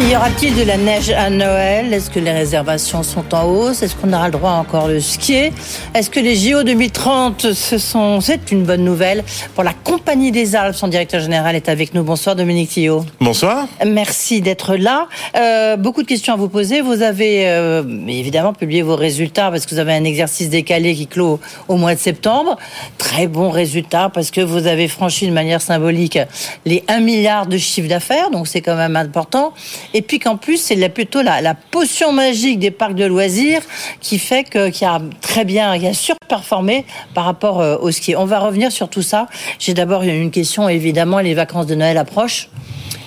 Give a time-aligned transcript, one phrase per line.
[0.00, 1.92] Y aura-t-il de la neige à Noël?
[1.92, 3.82] Est-ce que les réservations sont en hausse?
[3.82, 5.52] Est-ce qu'on aura le droit encore de skier?
[5.92, 9.24] Est-ce que les JO 2030, ce sont, c'est une bonne nouvelle
[9.56, 10.76] pour la Compagnie des Alpes?
[10.76, 12.04] Son directeur général est avec nous.
[12.04, 13.04] Bonsoir Dominique Thillot.
[13.20, 13.66] Bonsoir.
[13.84, 15.08] Merci d'être là.
[15.36, 16.80] Euh, beaucoup de questions à vous poser.
[16.80, 21.08] Vous avez euh, évidemment publié vos résultats parce que vous avez un exercice décalé qui
[21.08, 22.56] clôt au mois de septembre.
[22.98, 26.20] Très bon résultat parce que vous avez franchi de manière symbolique
[26.66, 29.52] les 1 milliard de chiffre d'affaires, donc c'est quand même important
[29.94, 33.62] et puis qu'en plus c'est plutôt la, potion magique des parcs de loisirs
[34.00, 38.16] qui fait que qui a très bien, qui a surperformé par rapport euh, au ski.
[38.16, 39.26] On va revenir sur tout ça.
[39.58, 42.48] J'ai d'abord une question évidemment, les vacances de Noël approchent.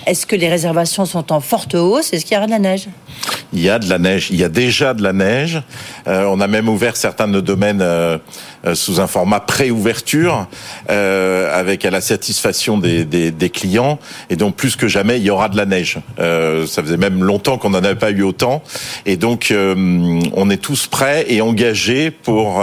[0.06, 2.12] Est-ce que les réservations sont en forte hausse?
[2.12, 2.88] Est-ce qu'il y aura de la neige?
[3.52, 4.28] Il y a de la neige.
[4.30, 5.62] Il y a déjà de la neige.
[6.08, 8.18] Euh, on a même ouvert certains de nos domaines euh,
[8.64, 10.46] euh, sous un format pré-ouverture,
[10.88, 13.98] euh, avec à la satisfaction des, des, des, clients.
[14.30, 15.98] Et donc plus que jamais, il y aura de la neige.
[16.20, 18.62] Euh, ça faisait même longtemps qu'on n'en avait pas eu autant.
[19.04, 22.62] Et donc on est tous prêts et engagés pour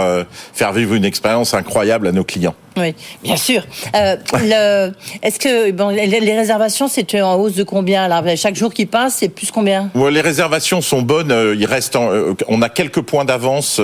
[0.54, 2.54] faire vivre une expérience incroyable à nos clients.
[2.80, 3.62] Oui, bien sûr.
[3.94, 4.92] Euh, le,
[5.22, 8.22] est-ce que bon, les, réservations, c'est en hausse de combien là?
[8.36, 9.90] Chaque jour qui passe, c'est plus combien?
[9.94, 11.34] Ouais, Les réservations sont bonnes.
[11.58, 12.10] Il reste, en,
[12.48, 13.80] on a quelques points d'avance,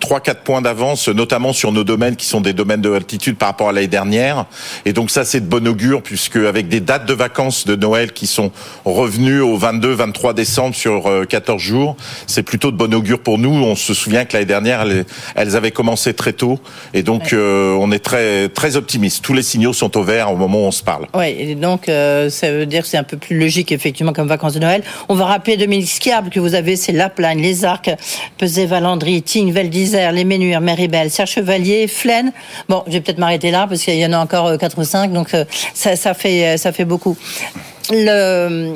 [0.00, 3.48] trois, quatre points d'avance, notamment sur nos domaines qui sont des domaines de altitude par
[3.48, 4.46] rapport à l'année dernière.
[4.84, 8.12] Et donc ça, c'est de bon augure puisque avec des dates de vacances de Noël
[8.12, 8.52] qui sont
[8.84, 13.50] revenues au 22, 23 décembre sur 14 jours, c'est plutôt de bon augure pour nous.
[13.50, 15.04] On se souvient que l'année dernière, elles,
[15.34, 16.58] elles, avaient commencé très tôt
[16.94, 17.30] et donc ouais.
[17.34, 18.17] euh, on est très
[18.54, 19.24] très optimiste.
[19.24, 21.06] Tous les signaux sont au vert au moment où on se parle.
[21.14, 24.54] Oui, donc euh, ça veut dire que c'est un peu plus logique effectivement comme vacances
[24.54, 24.82] de Noël.
[25.08, 27.90] On va rappeler Dominique Skiable que vous avez, c'est La Plagne, Les Arcs,
[28.36, 32.32] Pesé, Valandry, Tignes, Val d'Isère, Les Ménures, Méribel, Serre Chevalier, Flaine.
[32.68, 35.12] Bon, je vais peut-être m'arrêter là parce qu'il y en a encore 4 ou 5,
[35.12, 35.30] donc
[35.74, 37.16] ça, ça, fait, ça fait beaucoup.
[37.90, 38.74] Le,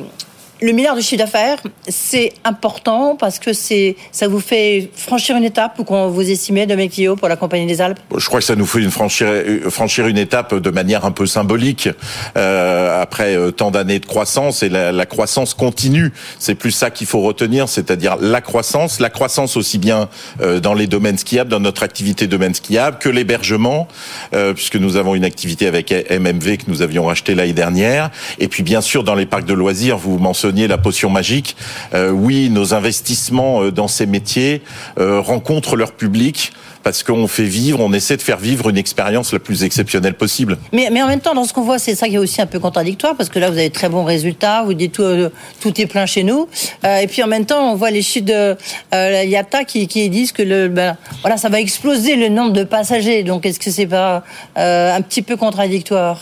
[0.63, 1.59] le milliard de chiffre d'affaires,
[1.89, 6.67] c'est important parce que c'est, ça vous fait franchir une étape ou qu'on vous estimez
[6.67, 7.99] de Mekio pour la Compagnie des Alpes?
[8.17, 9.29] Je crois que ça nous fait franchir,
[9.69, 11.89] franchir une étape de manière un peu symbolique
[12.37, 16.13] euh, après tant d'années de croissance et la, croissance continue.
[16.39, 20.09] C'est plus ça qu'il faut retenir, c'est-à-dire la croissance, la croissance aussi bien
[20.41, 23.89] euh, dans les domaines skiables, dans notre activité domaine skiable, que l'hébergement,
[24.33, 28.47] euh, puisque nous avons une activité avec MMV que nous avions racheté l'année dernière, et
[28.47, 31.57] puis bien sûr dans les parcs de loisirs, vous mentionnez la potion magique.
[31.95, 34.63] Euh, oui, nos investissements dans ces métiers
[34.99, 36.53] euh, rencontrent leur public
[36.83, 40.59] parce qu'on fait vivre, on essaie de faire vivre une expérience la plus exceptionnelle possible.
[40.73, 42.59] Mais, en même temps, dans ce qu'on voit, c'est ça qui est aussi un peu
[42.59, 45.31] contradictoire, parce que là, vous avez très bons résultats, vous dites tout, euh,
[45.65, 46.49] est plein chez nous,
[46.85, 48.57] euh, et puis en même temps, on voit les chiffres de
[48.95, 53.23] euh, qui disent que le, ben, voilà, ça va exploser le nombre de passagers.
[53.23, 54.23] Donc, est-ce que c'est pas
[54.57, 56.21] un petit peu contradictoire?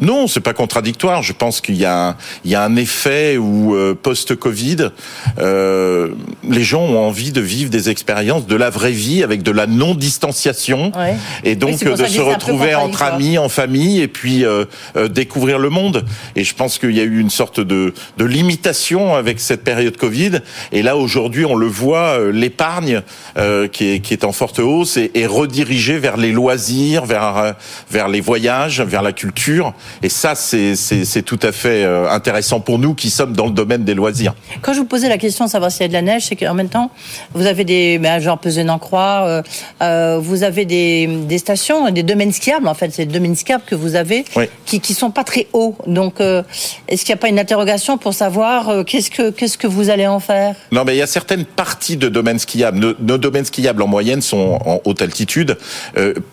[0.00, 1.22] Non, c'est pas contradictoire.
[1.22, 4.90] Je pense qu'il y a un, il y a un effet où euh, post-Covid,
[5.38, 6.08] euh,
[6.48, 9.66] les gens ont envie de vivre des expériences de la vraie vie avec de la
[9.66, 11.16] non-distanciation ouais.
[11.44, 14.64] et donc oui, de se retrouver entre amis, en famille et puis euh,
[14.96, 16.04] euh, découvrir le monde.
[16.36, 19.96] Et je pense qu'il y a eu une sorte de, de limitation avec cette période
[19.96, 20.40] Covid.
[20.72, 23.02] Et là aujourd'hui, on le voit, euh, l'épargne
[23.72, 27.54] qui est, qui, est, en forte hausse est, est redirigée vers les loisirs, vers
[27.90, 29.74] vers les voyages, vers la culture.
[30.02, 33.84] Et ça, c'est tout à fait euh, intéressant pour nous qui sommes dans le domaine
[33.84, 34.34] des loisirs.
[34.62, 36.36] Quand je vous posais la question de savoir s'il y a de la neige, c'est
[36.36, 36.90] qu'en même temps,
[37.34, 39.42] vous avez des, ben, genre Pesé-en-Croix, euh,
[39.82, 43.64] euh, vous avez des, des, stations, des domaines skiables, en fait, c'est des domaines skiables
[43.66, 44.44] que vous avez, oui.
[44.66, 45.76] qui qui sont pas très hauts.
[45.86, 46.42] Donc, euh,
[46.88, 50.06] est-ce qu'il n'y a pas une interrogation pour savoir qu'est-ce que qu'est-ce que vous allez
[50.06, 50.54] en faire?
[50.72, 52.78] Non, mais il y a certaines parties de domaines skiables.
[52.78, 55.56] Nos, nos domaines skiables en moyenne sont en haute altitude.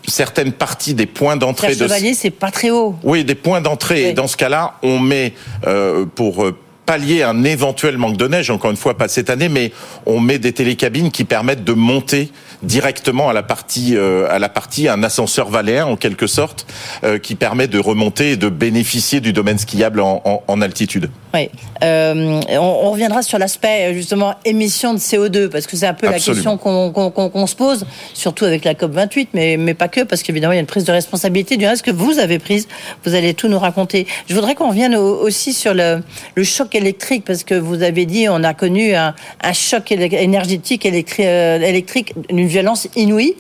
[0.08, 2.96] Certaines parties des points d'entrée de Chevalier, c'est pas très haut.
[3.04, 4.04] Oui, des points d'entrée.
[4.06, 4.10] Oui.
[4.10, 5.34] Et dans ce cas-là, on met
[5.68, 6.48] euh, pour
[6.88, 9.72] pallier un éventuel manque de neige, encore une fois pas cette année, mais
[10.08, 12.32] on met des télécabines qui permettent de monter
[12.64, 16.66] directement à la partie euh, à la partie un ascenseur valéen en quelque sorte
[17.04, 21.10] euh, qui permet de remonter et de bénéficier du domaine skiable en, en, en altitude.
[21.34, 21.50] Oui.
[21.84, 26.08] Euh, on, on, reviendra sur l'aspect justement émission de CO2 parce que c'est un peu
[26.08, 26.52] Absolument.
[26.54, 30.24] la question qu'on se pose, surtout avec la COP 28, mais, mais pas que, parce
[30.24, 32.68] qu'évidemment il y a une prise de responsabilité du reste que vous avez prise.
[33.04, 34.08] Vous allez tout nous raconter.
[34.30, 36.02] Je voudrais qu'on revienne au- aussi sur le,
[36.36, 40.86] le choc électrique parce que vous avez dit on a connu un, un choc énergétique
[40.86, 42.14] électri- euh, électrique
[42.46, 43.36] d'une violence inouïe.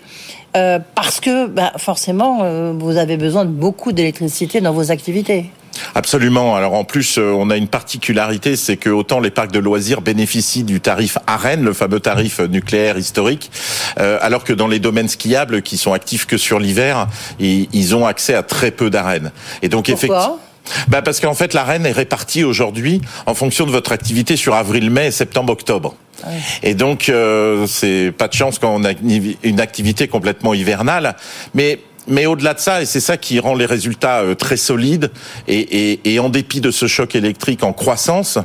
[0.55, 5.51] euh, parce que bah, forcément, euh, vous avez besoin de beaucoup d'électricité dans vos activités.
[5.93, 6.55] Absolument.
[6.55, 9.99] Alors en plus, euh, on a une particularité, c'est que autant les parcs de loisirs
[9.99, 13.51] bénéficient du tarif AREN, le fameux tarif nucléaire historique,
[13.99, 17.07] euh, alors que dans les domaines skiables qui sont actifs que sur l'hiver,
[17.39, 19.31] ils, ils ont accès à très peu d'AREN.
[19.61, 20.39] Et donc effectivement.
[20.87, 24.89] Bah parce qu'en fait, l'AREN est répartie aujourd'hui en fonction de votre activité sur avril,
[24.89, 25.95] mai, septembre, octobre.
[26.63, 31.15] Et donc, euh, c'est pas de chance quand on a une une activité complètement hivernale.
[31.53, 35.11] Mais mais au-delà de ça, et c'est ça qui rend les résultats euh, très solides,
[35.47, 35.59] et,
[35.91, 38.37] et, et en dépit de ce choc électrique en croissance,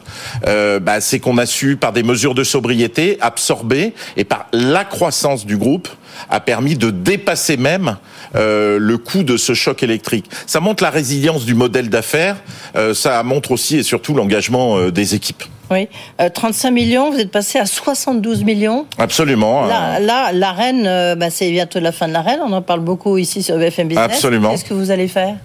[0.47, 4.85] euh, bah, c'est qu'on a su, par des mesures de sobriété, absorber, et par la
[4.85, 5.89] croissance du groupe,
[6.29, 7.97] a permis de dépasser même
[8.37, 10.27] euh, le coût de ce choc électrique.
[10.47, 12.37] Ça montre la résilience du modèle d'affaires,
[12.77, 15.43] euh, ça montre aussi et surtout l'engagement euh, des équipes.
[15.71, 15.89] Oui,
[16.21, 18.87] Euh, 35 millions, vous êtes passé à 72 millions.
[18.99, 19.67] Absolument.
[19.67, 22.41] Là, euh, là l'arène, euh, bah, c'est bientôt la fin de l'arène.
[22.45, 24.05] On en parle beaucoup ici sur BFM Business.
[24.05, 24.51] Absolument.
[24.51, 25.37] Qu'est-ce que vous allez faire?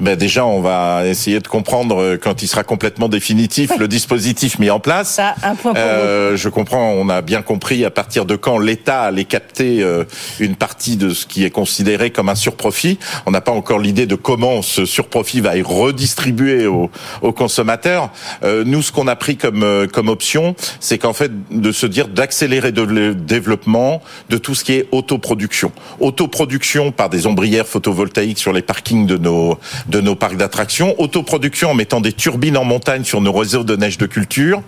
[0.00, 4.58] Ben déjà, on va essayer de comprendre euh, quand il sera complètement définitif le dispositif
[4.58, 5.14] mis en place.
[5.14, 8.58] Ça, un point pour Euh, je comprends, on a bien compris à partir de quand
[8.58, 10.04] l'État allait capter euh,
[10.40, 12.98] une partie de ce qui est considéré comme un surprofit.
[13.26, 16.90] On n'a pas encore l'idée de comment ce surprofit va être redistribué aux,
[17.22, 18.10] aux consommateurs.
[18.44, 21.86] Euh, nous, ce qu'on a pris comme euh, comme option, c'est qu'en fait de se
[21.86, 25.72] dire d'accélérer le développement de tout ce qui est autoproduction.
[26.00, 29.58] Autoproduction par des ombrières photovoltaïques sur les parkings de nos
[29.88, 30.94] de nos parcs d'attractions.
[30.98, 34.62] Autoproduction en mettant des turbines en montagne sur nos réseaux de neige de culture.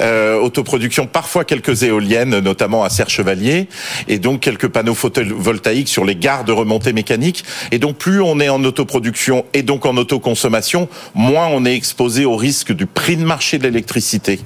[0.00, 3.68] Euh, autoproduction parfois quelques éoliennes, notamment à Serre-Chevalier,
[4.08, 7.44] et donc quelques panneaux photovoltaïques sur les gares de remontée mécanique.
[7.72, 12.24] Et donc plus on est en autoproduction et donc en autoconsommation, moins on est exposé
[12.24, 14.40] au risque du prix de marché de l'électricité.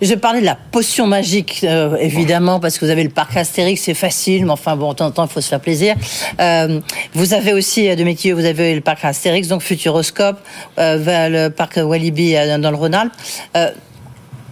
[0.00, 3.82] Je parlais de la potion magique, euh, évidemment, parce que vous avez le parc Astérix,
[3.82, 5.96] c'est facile, mais enfin, bon, de temps en temps, il faut se faire plaisir.
[6.40, 6.80] Euh,
[7.12, 10.38] vous avez aussi, euh, de métier, vous avez le parc Astérix, donc Futuroscope,
[10.78, 13.12] euh, vers le parc Walibi euh, dans le Rhône-Alpes.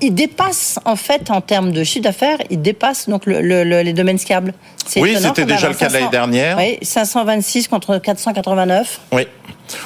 [0.02, 3.82] Il dépasse, en fait, en termes de chiffre d'affaires, il dépasse donc le, le- le-
[3.82, 4.52] les domaines skiables.
[4.96, 6.58] Oui, c'était déjà le cas de l'année 500 dernière.
[6.58, 9.00] Oui, 526 contre 489.
[9.12, 9.22] Oui.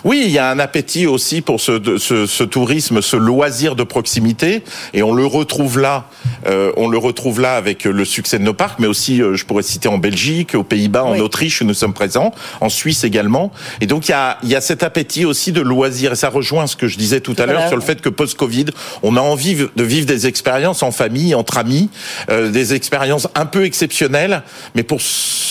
[0.05, 3.77] Oui, il y a un appétit aussi pour ce, de- ce, ce tourisme, ce loisir
[3.77, 4.65] de proximité,
[4.95, 6.07] et on le retrouve là.
[6.47, 9.45] euh, on le retrouve là avec le succès de nos parcs, mais aussi, euh, je
[9.45, 11.21] pourrais citer en Belgique, aux Pays-Bas, en Oui.
[11.21, 13.53] Autriche, où nous sommes présents, en Suisse également.
[13.81, 16.31] Et donc il y a, il y a cet appétit aussi de loisir, et ça
[16.31, 18.67] rejoint ce que je disais tout à l'heure sur le fait que post-Covid,
[19.03, 21.91] on a envie de vivre des expériences en famille, entre amis,
[22.31, 24.43] euh, des expériences un peu exceptionnelles,
[24.75, 25.01] mais pour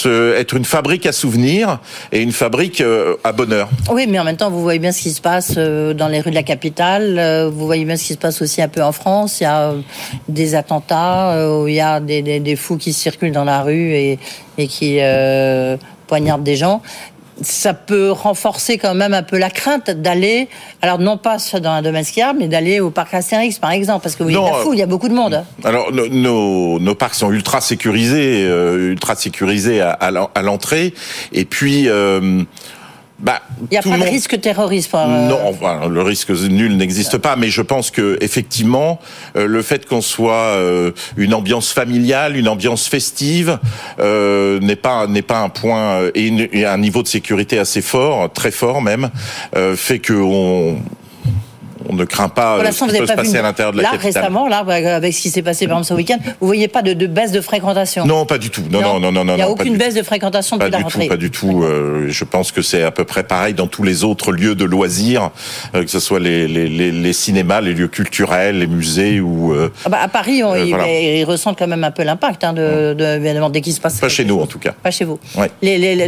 [0.06, 1.80] être une fabrique à souvenirs
[2.12, 3.69] et une fabrique euh, à bonheur.
[3.92, 6.22] Oui, mais en même temps, vous voyez bien ce qui se passe euh, dans les
[6.22, 7.50] rues de la capitale.
[7.52, 9.42] Vous voyez bien ce qui se passe aussi un peu en France.
[9.42, 9.74] Il y a
[10.28, 11.36] des attentats,
[11.68, 14.19] il y a des, fous qui circulent dans la rue et,
[14.68, 15.00] qui
[16.07, 16.81] poignardent des gens.
[17.42, 20.48] Ça peut renforcer quand même un peu la crainte d'aller,
[20.82, 24.16] alors non pas dans un domaine skiable, mais d'aller au parc Astérix, par exemple, parce
[24.16, 25.44] que Non, de la foule, il y a beaucoup de monde.
[25.66, 30.94] Alors no- nos, nos parcs sont ultra sécurisés, euh, ultra sécurisés à, à l'entrée,
[31.34, 32.42] et puis euh,
[33.19, 34.94] bah, Il n'y a pas de risque terroriste.
[34.94, 39.00] euh, Non, enfin, le risque nul n'existe pas, mais je pense que effectivement,
[39.38, 43.57] euh, le fait qu'on soit euh, une ambiance familiale, une ambiance festive,
[44.00, 47.57] euh, n'est pas n'est pas un point euh, et, une- et un niveau de sécurité
[47.57, 49.10] assez fort, très fort même,
[49.56, 50.78] euh, fait que on
[51.89, 54.23] on ne craint pas ce qui peut se passer à l'intérieur de la là capitale.
[54.23, 56.94] récemment, là, avec ce qui s'est passé par exemple ce week-end, vous voyez pas de,
[56.94, 58.06] de baisse de fréquentation.
[58.06, 58.63] Non, pas du tout.
[58.69, 59.33] Non, non, non, non, non.
[59.33, 61.04] Il n'y a aucune baisse de fréquentation depuis la rentrée.
[61.04, 61.63] tout, pas du tout.
[61.63, 64.65] Euh, je pense que c'est à peu près pareil dans tous les autres lieux de
[64.65, 65.31] loisirs,
[65.75, 69.54] euh, que ce soit les, les, les, les cinémas, les lieux culturels, les musées ou
[69.54, 70.87] euh, Ah bah, à Paris, on, ils, voilà.
[70.87, 73.99] ils ressentent quand même un peu l'impact hein, de, de, évidemment, dès qu'il se passe.
[73.99, 74.73] pas chez nous en tout cas.
[74.83, 75.19] Pas chez vous.
[75.37, 75.49] Ouais.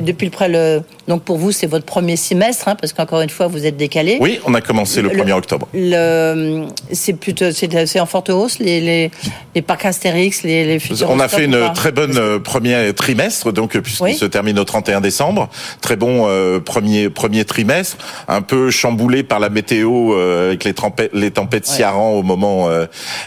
[0.02, 3.30] Depuis le près le donc pour vous c'est votre premier semestre hein, parce qu'encore une
[3.30, 4.18] fois vous êtes décalé.
[4.20, 5.68] Oui, on a commencé le Le- 1er octobre.
[5.74, 9.12] Le c'est plutôt c'est c'est en forte hausse les les,
[9.56, 13.76] les parcs Astérix les les On a fait une très bonne euh, premier trimestre, donc
[13.76, 14.16] euh, puisqu'il Oui.
[14.16, 15.50] se termine au 31 décembre.
[15.82, 17.98] Très bon euh, premier premier trimestre,
[18.28, 21.76] un peu chamboulé par la météo euh, avec les, tempêtes les tempêtes Ouais.
[21.76, 22.86] Ciaran au moment euh,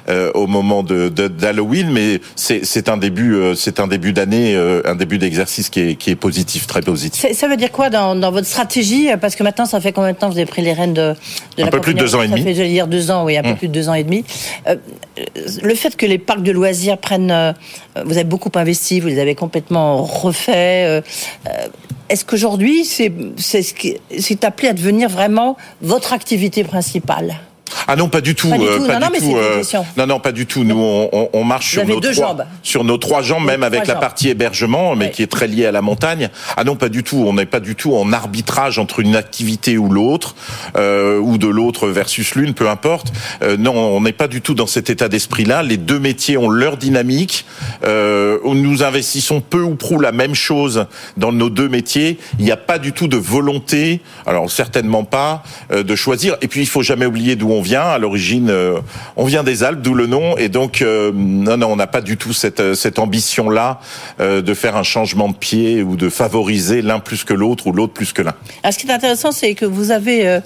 [0.08, 4.12] euh, au moment de de- d'Halloween, mais c'est c'est un début euh, c'est un début
[4.12, 7.26] d'année, euh, un début d'exercice qui est qui est positif, très positif.
[7.32, 10.16] Ça veut dire quoi dans, dans votre stratégie Parce que maintenant, ça fait combien de
[10.16, 11.14] temps que vous avez pris les rênes de,
[11.56, 12.42] de Un la peu plus de deux ans et Ça demi.
[12.44, 13.56] fait, j'allais dire, deux ans, oui, un peu Hum.
[13.56, 14.24] plus de deux ans et demi.
[14.68, 14.76] Euh,
[15.18, 15.24] euh,
[15.62, 17.30] le fait que les parcs de loisirs prennent...
[17.30, 17.52] euh,
[18.04, 20.48] vous avez beaucoup investi, vous les avez complètement refaits.
[20.56, 21.00] euh,
[21.48, 21.50] euh,
[22.08, 27.34] Est-ce qu'aujourd'hui, c'est c'est ce qui- c'est appelé à devenir vraiment votre activité principale
[27.88, 28.50] Ah non, pas du tout.
[28.50, 28.86] Pas du euh, tout.
[28.86, 30.64] pas Non, du non, mais tout, c'est une euh, non, non, pas du tout.
[30.64, 32.44] Nous, on, on- on marche Vous sur nos trois, jambes.
[32.62, 35.72] sur nos trois jambes, même avec la partie hébergement, mais qui est très liée à
[35.72, 36.28] la montagne.
[36.56, 37.24] Ah non, pas du tout.
[37.26, 40.34] On n'est pas du tout en arbitrage entre une activité ou l'autre,
[40.76, 43.12] euh, ou de l'autre versus l'une, peu importe.
[43.42, 45.62] Euh, non, on n'est pas du tout dans cet état d'esprit-là.
[45.62, 47.44] Les deux métiers ont leur dynamique.
[47.84, 52.18] Euh, nous investissons peu ou prou la même chose dans nos deux métiers.
[52.38, 56.36] Il n'y a pas du tout de volonté, alors certainement pas, euh, de choisir.
[56.42, 57.69] Et puis il faut jamais oublier d'où on vient.
[57.78, 58.80] À l'origine, euh,
[59.16, 60.36] on vient des Alpes, d'où le nom.
[60.36, 63.78] Et donc, euh, non, non, on n'a pas du tout cette, euh, ambition-là
[64.18, 67.92] de faire un changement de pied ou de favoriser l'un plus que l'autre ou l'autre
[67.92, 68.34] plus que l'un.
[68.62, 70.40] Alors, ce qui est intéressant, c'est que vous avez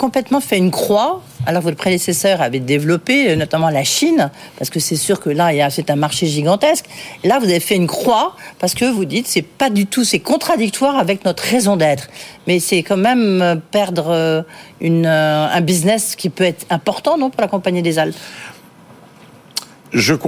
[0.00, 1.20] complètement fait une croix.
[1.44, 5.68] Alors, votre prédécesseur avait développé, euh, notamment la Chine, parce que c'est sûr que là,
[5.68, 6.86] c'est un marché gigantesque.
[7.22, 10.20] Là, vous avez fait une croix parce que vous dites, c'est pas du tout, c'est
[10.20, 12.08] contradictoire avec notre raison d'être.
[12.46, 14.42] Mais c'est quand même euh, perdre euh,
[14.80, 18.16] un business qui peut être important, non, pour la Compagnie des Alpes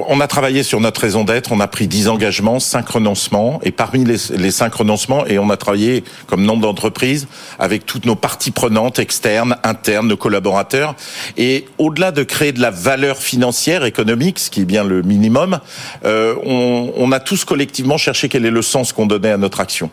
[0.09, 3.71] On a travaillé sur notre raison d'être, on a pris 10 engagements, 5 renoncements, et
[3.71, 7.29] parmi les, les 5 renoncements, et on a travaillé comme nombre d'entreprises
[7.59, 10.97] avec toutes nos parties prenantes, externes, internes, nos collaborateurs,
[11.37, 15.61] et au-delà de créer de la valeur financière, économique, ce qui est bien le minimum,
[16.05, 19.91] euh, on, a tous collectivement cherché quel est le sens qu'on donnait à notre action.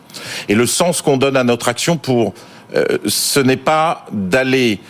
[0.48, 2.34] Et le sens qu'on donne à notre action pour,
[2.74, 4.80] euh, ce n'est pas d'aller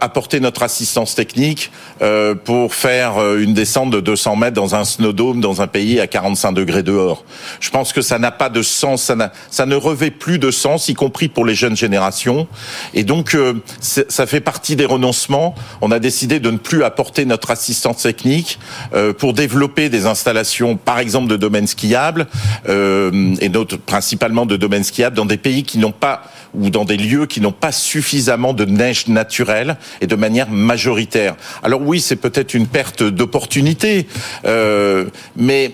[0.00, 1.70] apporter notre assistance technique
[2.02, 6.00] euh, pour faire euh, une descente de 200 mètres dans un snowdome dans un pays
[6.00, 7.24] à 45 degrés dehors.
[7.60, 10.88] Je pense que ça n'a pas de sens, ça, ça ne revêt plus de sens,
[10.88, 12.48] y compris pour les jeunes générations.
[12.94, 15.54] Et donc, euh, ça fait partie des renoncements.
[15.80, 18.58] On a décidé de ne plus apporter notre assistance technique
[18.94, 22.26] euh, pour développer des installations, par exemple de domaines skiables,
[22.68, 26.22] euh, et d'autres, principalement de domaines skiables, dans des pays qui n'ont pas
[26.54, 31.36] ou dans des lieux qui n'ont pas suffisamment de neige naturelle et de manière majoritaire.
[31.62, 34.06] Alors oui, c'est peut-être une perte d'opportunité,
[34.44, 35.72] euh, mais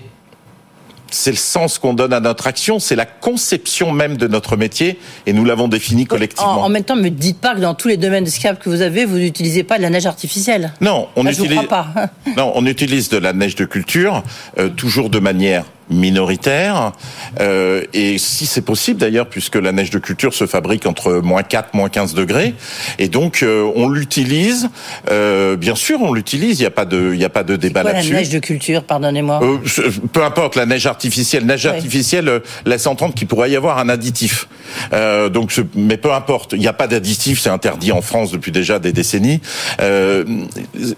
[1.10, 4.98] c'est le sens qu'on donne à notre action, c'est la conception même de notre métier,
[5.26, 6.62] et nous l'avons défini en, collectivement.
[6.62, 8.82] en même temps, me dites pas que dans tous les domaines de skiable que vous
[8.82, 10.72] avez, vous n'utilisez pas de la neige artificielle.
[10.80, 11.86] Non, on je vous crois pas.
[12.36, 14.22] Non, on utilise de la neige de culture,
[14.58, 16.92] euh, toujours de manière minoritaire,
[17.40, 21.42] euh, et si c'est possible d'ailleurs, puisque la neige de culture se fabrique entre moins
[21.42, 22.54] 4, moins 15 degrés,
[22.98, 24.68] et donc euh, on l'utilise,
[25.10, 27.56] euh, bien sûr on l'utilise, il n'y a pas de, il y a pas de
[27.56, 28.14] débat Quoi, la là-dessus.
[28.14, 29.40] neige de culture, pardonnez-moi.
[29.42, 29.58] Euh,
[30.12, 31.44] peu importe la neige artificielle.
[31.46, 31.70] Neige Oui.
[31.76, 34.48] artificielle euh, laisse entendre qu'il pourrait y avoir un additif.
[34.92, 36.52] Euh, donc, mais peu importe.
[36.52, 37.40] Il n'y a pas d'additif.
[37.40, 39.40] C'est interdit en France depuis déjà des décennies.
[39.80, 40.24] Euh,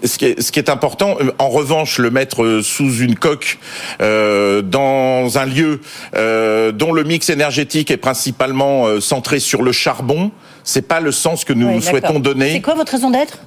[0.03, 3.59] ce, qui est, ce qui est important, en revanche, le mettre sous une coque
[4.01, 5.81] euh, dans un lieu
[6.15, 10.31] euh, dont le mix énergétique est principalement euh, centré sur le charbon,
[10.63, 12.53] c'est pas le sens que nous Oui, souhaitons donner.
[12.53, 13.39] C'est quoi votre raison d'être?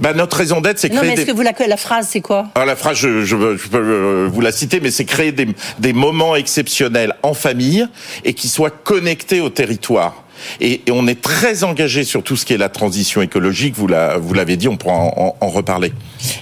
[0.00, 2.08] Ben, notre raison d'être, c'est Non, mais créer est-ce des que vous la, la phrase,
[2.10, 2.48] c'est quoi?
[2.54, 5.48] Alors la phrase, je, je, je peux euh, vous la citer, mais c'est créer des,
[5.78, 7.86] des moments exceptionnels en famille
[8.24, 10.24] et qui soient connectés au territoire.
[10.60, 13.74] Et, on est très engagé sur tout ce qui est la transition écologique.
[13.76, 15.92] Vous la- vous l'avez dit, on pourra en, reparler.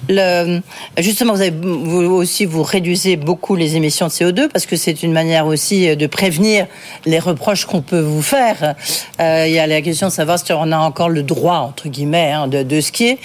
[0.09, 0.61] Le,
[0.99, 5.47] justement, vous, aussi, vous réduisez beaucoup les émissions de CO2 parce que c'est une manière
[5.47, 6.67] aussi de prévenir
[7.05, 8.75] les reproches qu'on peut vous faire.
[9.21, 11.89] Euh, il y a la question de savoir si on a encore le droit, entre
[11.89, 13.19] guillemets, hein, de, de skier.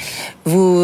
[0.46, 0.84] Vous,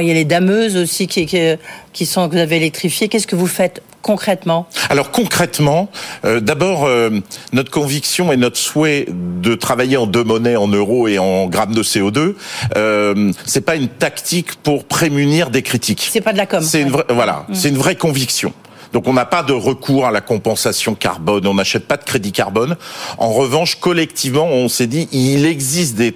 [0.00, 3.08] il y a les dameuses aussi qui sont, que vous avez électrifiées.
[3.08, 5.90] Qu'est-ce que vous faites concrètement Alors concrètement,
[6.24, 7.10] euh, d'abord euh,
[7.52, 11.74] notre conviction et notre souhait de travailler en deux monnaies, en euros et en grammes
[11.74, 12.36] de CO2,
[12.76, 16.08] euh, c'est pas une tactique pour prémunir des critiques.
[16.08, 16.62] C'est pas de la com.
[16.62, 18.52] C'est une vraie, voilà, c'est une vraie conviction.
[18.92, 22.30] Donc on n'a pas de recours à la compensation carbone, on n'achète pas de crédit
[22.30, 22.76] carbone.
[23.18, 26.14] En revanche, collectivement, on s'est dit il existe des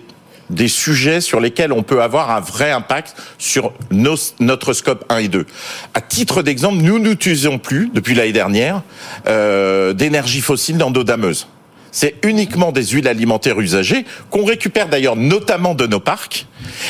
[0.50, 5.18] des sujets sur lesquels on peut avoir un vrai impact sur nos, notre scope 1
[5.18, 5.46] et 2.
[5.94, 8.82] À titre d'exemple, nous n'utilisons plus, depuis l'année dernière,
[9.26, 11.46] euh, d'énergie fossile dans nos dameuses.
[11.92, 16.46] C'est uniquement des huiles alimentaires usagées qu'on récupère d'ailleurs notamment de nos parcs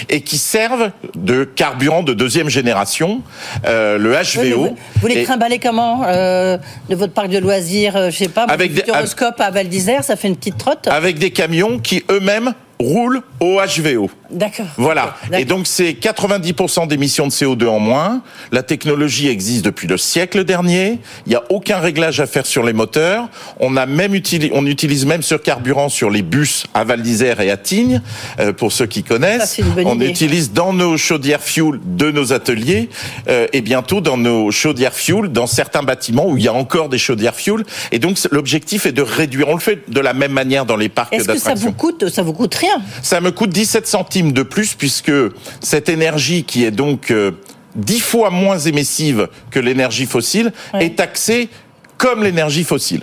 [0.09, 3.23] et qui servent de carburant de deuxième génération,
[3.67, 4.59] euh, le Oui, HVO.
[4.67, 8.45] Vous, vous les trimballez comment euh, de votre parc de loisirs euh, Je sais pas,
[8.45, 10.87] Avec des- à Val d'Isère, ça fait une petite trotte.
[10.89, 14.11] avec des camions qui eux-mêmes roulent au HVO.
[14.33, 14.67] D'accord.
[14.77, 15.17] Voilà.
[15.33, 18.23] Et donc c'est 90% d'émissions de CO2 en moins.
[18.53, 20.99] La technologie existe depuis le siècle dernier.
[21.27, 23.29] Il n'y a aucun réglage à faire sur les moteurs.
[23.59, 27.41] On a même utilisé, on utilise même ce carburant sur les bus à Val d'Isère
[27.41, 28.03] et à Tignes,
[28.39, 29.61] euh, pour ceux qui connaissent.
[29.85, 32.89] on utilise dans nos chaudières fuel de nos ateliers
[33.29, 36.89] euh, et bientôt dans nos chaudières fuel dans certains bâtiments où il y a encore
[36.89, 37.65] des chaudières fuel.
[37.93, 39.49] Et donc l'objectif est de réduire.
[39.49, 41.35] On le fait de la même manière dans les parcs d'attractions.
[41.35, 42.81] Est-ce que ça vous coûte Ça vous coûte rien?
[43.03, 45.13] Ça me coûte 17 centimes de plus puisque
[45.61, 47.33] cette énergie qui est donc euh,
[47.75, 51.49] dix fois moins émissive que l'énergie fossile est taxée
[51.97, 53.03] comme l'énergie fossile.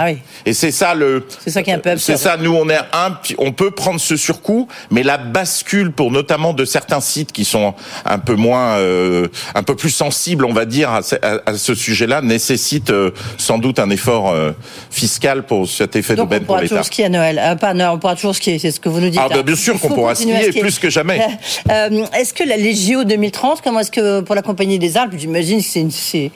[0.00, 0.18] Ah oui.
[0.46, 1.26] Et c'est ça le.
[1.44, 2.36] C'est ça qui est un peu C'est ça.
[2.36, 3.18] Nous, on est un.
[3.38, 7.74] On peut prendre ce surcoût, mais la bascule pour notamment de certains sites qui sont
[8.04, 9.26] un peu moins, euh,
[9.56, 13.90] un peu plus sensibles, on va dire, à, ce sujet-là, nécessite euh, sans doute un
[13.90, 14.52] effort euh,
[14.92, 16.66] fiscal pour cet effet d'aubaine pour l'État.
[16.66, 17.56] On pourra toujours skier à Noël.
[17.60, 18.60] pas non, on pourra toujours skier.
[18.60, 19.20] C'est ce que vous nous dites.
[19.20, 21.18] Ah, bah, bien sûr qu'on pourra skier, plus que jamais.
[21.68, 25.64] est-ce que les JO 2030, comment est-ce que pour la compagnie des Alpes, j'imagine que
[25.64, 26.30] c'est c'est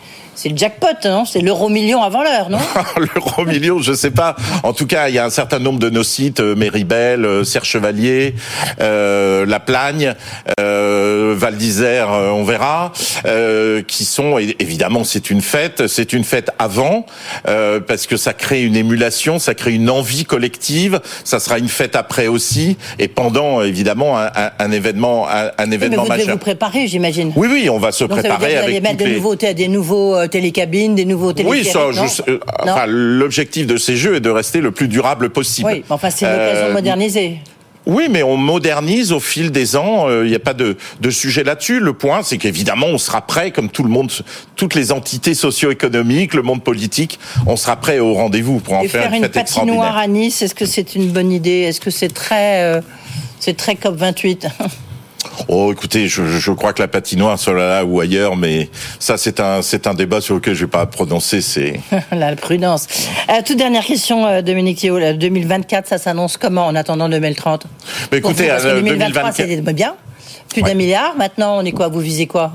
[0.45, 1.25] le jackpot, non?
[1.25, 2.59] C'est l'euro million avant l'heure, non?
[2.97, 4.35] L'euro million, je sais pas.
[4.63, 7.45] En tout cas, il y a un certain nombre de nos sites, euh, Méribel, euh,
[7.45, 8.35] Serre Chevalier,
[8.81, 10.15] euh, La Plagne,
[10.59, 12.93] euh, Val d'Isère, euh, on verra,
[13.27, 17.07] euh, qui sont évidemment c'est une fête, c'est une fête avant
[17.87, 21.01] parce que ça crée une émulation, ça crée une envie collective.
[21.25, 26.03] Ça sera une fête après aussi et pendant évidemment un, un, événement, un, un événement
[26.03, 27.33] oui, mais vous Devez vous préparer, j'imagine.
[27.37, 28.71] Oui, oui, on va se préparer ça veut dire avec.
[28.71, 31.89] Vous allez mettre des nouveautés, des nouveaux télécabines, des nouveaux Oui, ça,
[32.61, 35.71] enfin, l'objectif de ces jeux est de rester le plus durable possible.
[35.73, 37.39] Oui, enfin, c'est une occasion de moderniser.
[37.87, 40.09] Oui, mais on modernise au fil des ans.
[40.09, 41.81] Il euh, n'y a pas de, de sujet là-dessus.
[41.81, 44.11] Le point, c'est qu'évidemment, on sera prêt, comme tout le monde,
[44.55, 49.03] toutes les entités socio-économiques, le monde politique, on sera prêt au rendez-vous pour en faire,
[49.03, 50.43] faire, une, fête patinoire à Nice.
[50.43, 51.61] Est-ce que c'est une bonne idée?
[51.63, 52.81] Est-ce que c'est très, euh,
[53.41, 54.47] c'est très COP 28
[55.49, 59.41] Oh, écoutez, je, je, crois que la patinoire soit là ou ailleurs, mais ça, c'est
[59.41, 61.41] un, c'est un débat sur lequel je vais pas prononcer.
[61.41, 61.81] C'est
[62.13, 62.87] la prudence.
[63.29, 64.99] Euh, toute dernière question, euh, Dominique Thio.
[64.99, 67.67] 2024, ça s'annonce comment en attendant 2030
[68.11, 69.95] mais Écoutez, vous, parce que 2023, euh, c'était bien.
[70.49, 71.15] Plus d'un milliard.
[71.17, 72.53] Maintenant, on est quoi Vous visez quoi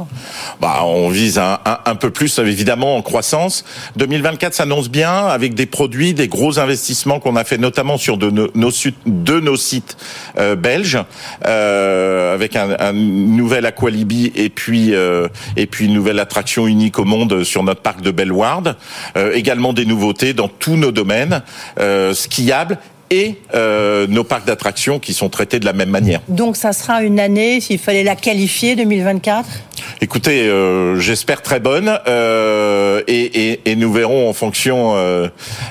[0.61, 3.65] Bah, on vise un, un, peu plus, évidemment, en croissance.
[3.95, 8.29] 2024 s'annonce bien avec des produits, des gros investissements qu'on a fait notamment sur de
[8.29, 9.97] nos, de nos sites
[10.37, 10.99] euh, belges,
[11.45, 16.99] euh, avec un, un, nouvel Aqualibi et puis euh, et puis une nouvelle attraction unique
[16.99, 18.75] au monde sur notre parc de Bellward.
[19.33, 21.41] Également des nouveautés dans tous nos domaines
[22.13, 22.77] skiables
[23.09, 26.21] et euh, nos parcs d'attractions qui sont traités de la même manière.
[26.27, 29.47] Donc ça sera une année, s'il fallait la qualifier, 2024
[30.01, 35.27] Écoutez, euh, j'espère très bonne euh, et, et, et, nous verrons en fonction euh,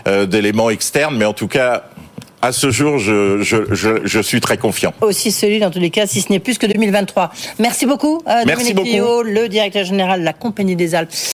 [0.09, 1.85] euh, d'éléments externes, mais en tout cas
[2.43, 4.93] à ce jour, je, je, je, je, suis très confiant.
[5.01, 7.33] Aussi celui, dans tous les cas, si ce n'est plus que 2023.
[7.59, 9.23] Merci beaucoup, Merci Dominique beaucoup.
[9.23, 11.11] le directeur général de la Compagnie des Alpes.